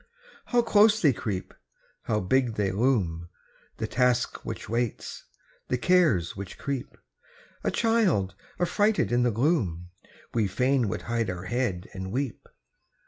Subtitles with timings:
[0.45, 1.53] How close they creep!
[2.05, 3.29] How big they loom!
[3.77, 5.25] The Task which waits,
[5.67, 6.97] the Cares which creep;
[7.63, 9.91] A child, affrighted in the gloom,
[10.33, 12.49] We fain would hide our head and weep.